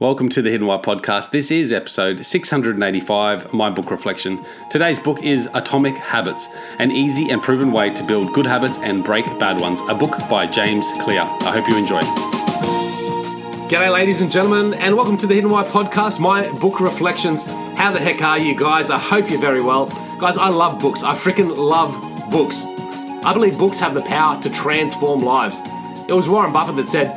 [0.00, 1.30] Welcome to the Hidden Why podcast.
[1.30, 4.44] This is episode 685, my book reflection.
[4.68, 6.48] Today's book is Atomic Habits,
[6.80, 10.10] an easy and proven way to build good habits and break bad ones, a book
[10.28, 11.20] by James Clear.
[11.20, 12.00] I hope you enjoy.
[13.70, 17.44] G'day, ladies and gentlemen, and welcome to the Hidden Why podcast, my book reflections.
[17.76, 18.90] How the heck are you guys?
[18.90, 19.86] I hope you're very well.
[20.18, 21.04] Guys, I love books.
[21.04, 21.92] I freaking love
[22.32, 22.64] books.
[23.24, 25.60] I believe books have the power to transform lives.
[26.08, 27.16] It was Warren Buffett that said,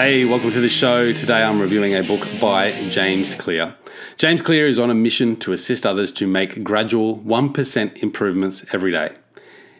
[0.00, 1.12] Hey, welcome to the show.
[1.12, 3.74] Today I'm reviewing a book by James Clear.
[4.16, 8.92] James Clear is on a mission to assist others to make gradual 1% improvements every
[8.92, 9.16] day.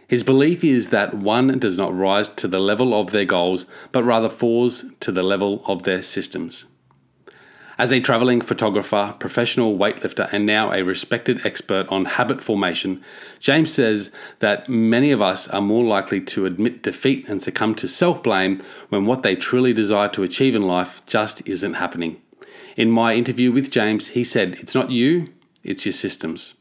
[0.08, 4.02] His belief is that one does not rise to the level of their goals, but
[4.02, 6.66] rather falls to the level of their systems.
[7.78, 13.00] As a traveling photographer, professional weightlifter, and now a respected expert on habit formation,
[13.38, 17.86] James says that many of us are more likely to admit defeat and succumb to
[17.86, 22.20] self blame when what they truly desire to achieve in life just isn't happening.
[22.76, 26.57] In my interview with James, he said, It's not you, it's your systems.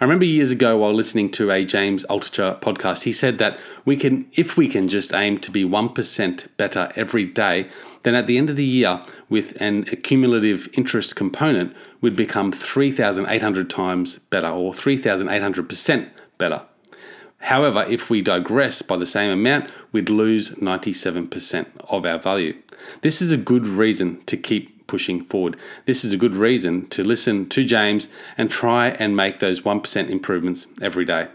[0.00, 3.96] I remember years ago while listening to a James Altucher podcast, he said that we
[3.96, 7.68] can, if we can just aim to be 1% better every day,
[8.04, 13.68] then at the end of the year, with an accumulative interest component, we'd become 3,800
[13.68, 16.62] times better or 3,800% better.
[17.38, 22.56] However, if we digress by the same amount, we'd lose 97% of our value.
[23.00, 25.56] This is a good reason to keep pushing forward.
[25.84, 30.10] This is a good reason to listen to James and try and make those 1%
[30.10, 31.28] improvements every day.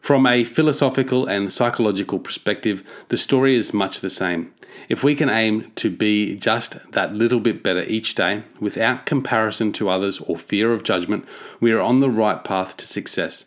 [0.00, 4.54] From a philosophical and psychological perspective, the story is much the same.
[4.88, 9.72] If we can aim to be just that little bit better each day without comparison
[9.72, 11.26] to others or fear of judgment,
[11.60, 13.44] we are on the right path to success.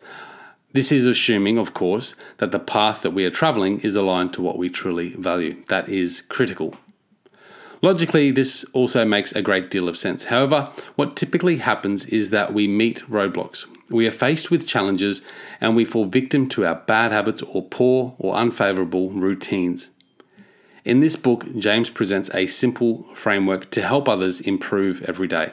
[0.73, 4.41] This is assuming, of course, that the path that we are traveling is aligned to
[4.41, 5.63] what we truly value.
[5.67, 6.75] That is critical.
[7.83, 10.25] Logically, this also makes a great deal of sense.
[10.25, 13.66] However, what typically happens is that we meet roadblocks.
[13.89, 15.21] We are faced with challenges
[15.59, 19.89] and we fall victim to our bad habits or poor or unfavorable routines.
[20.85, 25.51] In this book, James presents a simple framework to help others improve every day.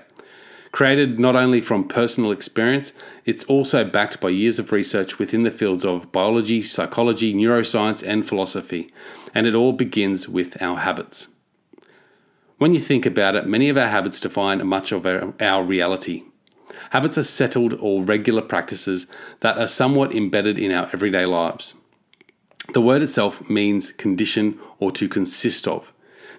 [0.71, 2.93] Created not only from personal experience,
[3.25, 8.29] it's also backed by years of research within the fields of biology, psychology, neuroscience, and
[8.29, 8.93] philosophy.
[9.35, 11.27] And it all begins with our habits.
[12.61, 16.25] When you think about it, many of our habits define much of our, our reality.
[16.91, 19.07] Habits are settled or regular practices
[19.41, 21.73] that are somewhat embedded in our everyday lives.
[22.75, 25.91] The word itself means condition or to consist of.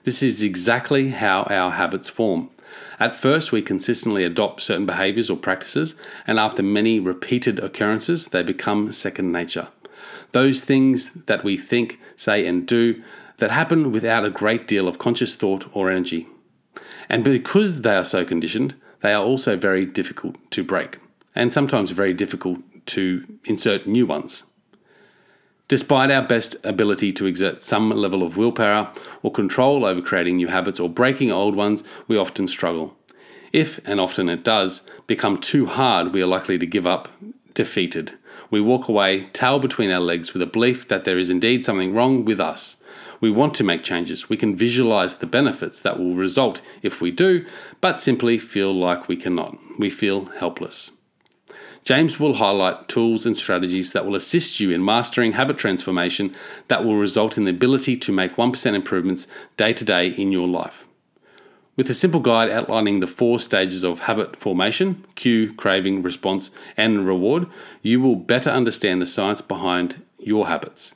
[0.03, 2.51] This is exactly how our habits form.
[2.99, 5.95] At first, we consistently adopt certain behaviors or practices,
[6.27, 9.69] and after many repeated occurrences, they become second nature.
[10.33, 13.01] Those things that we think, say, and do
[13.41, 16.27] that happen without a great deal of conscious thought or energy.
[17.09, 20.99] And because they are so conditioned, they are also very difficult to break,
[21.33, 24.43] and sometimes very difficult to insert new ones.
[25.67, 28.91] Despite our best ability to exert some level of willpower
[29.23, 32.95] or control over creating new habits or breaking old ones, we often struggle.
[33.51, 37.09] If, and often it does, become too hard, we are likely to give up,
[37.55, 38.13] defeated.
[38.51, 41.95] We walk away, tail between our legs, with a belief that there is indeed something
[41.95, 42.77] wrong with us
[43.21, 44.29] we want to make changes.
[44.29, 47.45] We can visualize the benefits that will result if we do,
[47.79, 49.57] but simply feel like we cannot.
[49.79, 50.91] We feel helpless.
[51.83, 56.35] James will highlight tools and strategies that will assist you in mastering habit transformation
[56.67, 59.27] that will result in the ability to make 1% improvements
[59.57, 60.85] day to day in your life.
[61.75, 67.07] With a simple guide outlining the four stages of habit formation cue, craving, response, and
[67.07, 67.47] reward
[67.81, 70.93] you will better understand the science behind your habits.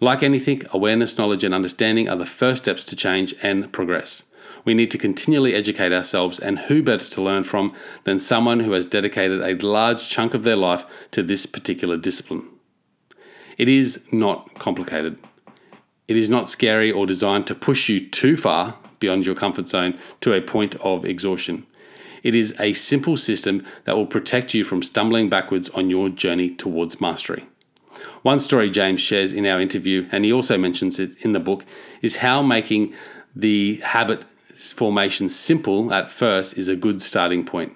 [0.00, 4.24] Like anything, awareness, knowledge, and understanding are the first steps to change and progress.
[4.64, 7.72] We need to continually educate ourselves, and who better to learn from
[8.04, 12.46] than someone who has dedicated a large chunk of their life to this particular discipline?
[13.56, 15.18] It is not complicated.
[16.08, 19.98] It is not scary or designed to push you too far beyond your comfort zone
[20.20, 21.66] to a point of exhaustion.
[22.22, 26.50] It is a simple system that will protect you from stumbling backwards on your journey
[26.50, 27.46] towards mastery.
[28.22, 31.64] One story James shares in our interview, and he also mentions it in the book,
[32.02, 32.94] is how making
[33.34, 34.24] the habit
[34.56, 37.74] formation simple at first is a good starting point.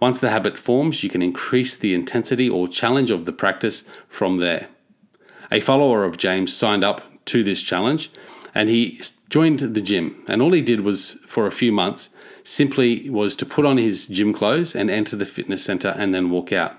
[0.00, 4.36] Once the habit forms, you can increase the intensity or challenge of the practice from
[4.36, 4.68] there.
[5.50, 8.10] A follower of James signed up to this challenge
[8.54, 12.10] and he joined the gym and all he did was for a few months
[12.44, 16.30] simply was to put on his gym clothes and enter the fitness center and then
[16.30, 16.76] walk out.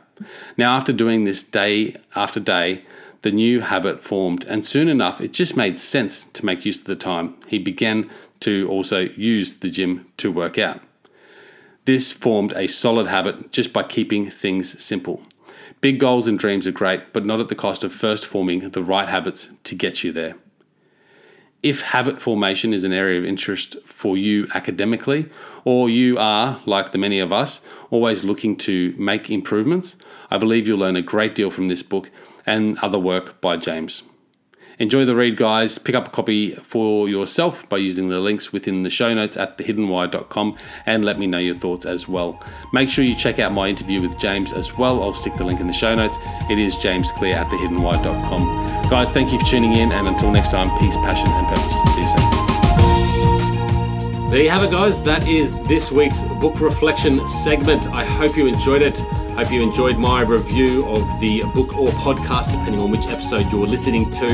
[0.58, 2.84] Now after doing this day after day,
[3.22, 6.86] the new habit formed and soon enough it just made sense to make use of
[6.86, 7.36] the time.
[7.48, 8.10] He began
[8.42, 10.82] to also use the gym to work out.
[11.86, 15.24] This formed a solid habit just by keeping things simple.
[15.82, 18.84] Big goals and dreams are great, but not at the cost of first forming the
[18.84, 20.36] right habits to get you there.
[21.62, 25.30] If habit formation is an area of interest for you academically,
[25.66, 27.62] or you are, like the many of us,
[27.92, 29.98] always looking to make improvements,
[30.32, 32.10] I believe you'll learn a great deal from this book
[32.46, 34.04] and other work by James.
[34.80, 35.78] Enjoy the read, guys.
[35.78, 39.58] Pick up a copy for yourself by using the links within the show notes at
[39.58, 42.42] thehiddenwhy.com and let me know your thoughts as well.
[42.72, 45.04] Make sure you check out my interview with James as well.
[45.04, 46.18] I'll stick the link in the show notes.
[46.50, 48.79] It is James Clear at thehiddenwhy.com.
[48.90, 51.76] Guys, thank you for tuning in, and until next time, peace, passion, and purpose.
[51.94, 52.40] See you soon.
[54.32, 55.00] There you have it, guys.
[55.04, 57.88] That is this week's book reflection segment.
[57.90, 59.00] I hope you enjoyed it.
[59.00, 63.68] Hope you enjoyed my review of the book or podcast, depending on which episode you're
[63.68, 64.26] listening to.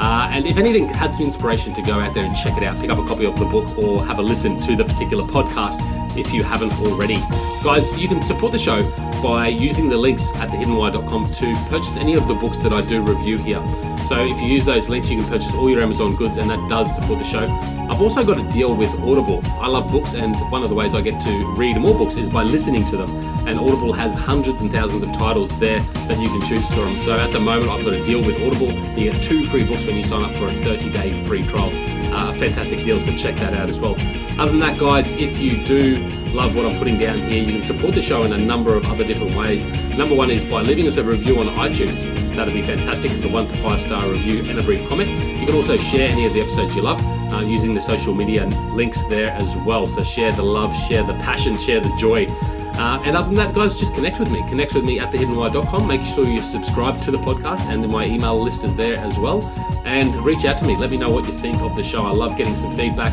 [0.00, 2.76] Uh, and if anything had some inspiration to go out there and check it out,
[2.78, 5.78] pick up a copy of the book or have a listen to the particular podcast
[6.16, 7.18] if you haven't already.
[7.62, 8.82] Guys, you can support the show
[9.22, 13.00] by using the links at thehiddenwhy.com to purchase any of the books that I do
[13.00, 13.62] review here.
[14.08, 16.68] So if you use those links, you can purchase all your Amazon goods, and that
[16.68, 17.46] does support the show.
[17.90, 19.40] I've also got a deal with Audible.
[19.60, 22.28] I love books, and one of the ways I get to read more books is
[22.28, 23.10] by listening to them.
[23.46, 26.94] And Audible has hundreds and thousands of titles there that you can choose from.
[27.02, 28.72] So at the moment, I've got a deal with Audible.
[28.98, 31.70] You get two free books when you sign up for a 30 day free trial.
[32.14, 33.94] Uh, fantastic deal, so check that out as well.
[34.38, 35.98] Other than that, guys, if you do
[36.32, 38.84] love what I'm putting down here, you can support the show in a number of
[38.86, 39.64] other different ways.
[39.96, 42.21] Number one is by leaving us a review on iTunes.
[42.36, 43.10] That'd be fantastic.
[43.10, 45.10] It's a one to five star review and a brief comment.
[45.10, 47.00] You can also share any of the episodes you love
[47.32, 49.86] uh, using the social media links there as well.
[49.86, 52.26] So share the love, share the passion, share the joy.
[52.74, 54.42] Uh, and other than that, guys, just connect with me.
[54.48, 55.86] Connect with me at thehiddenwhy.com.
[55.86, 59.42] Make sure you subscribe to the podcast and my email listed there as well.
[59.84, 60.76] And reach out to me.
[60.76, 62.02] Let me know what you think of the show.
[62.02, 63.12] I love getting some feedback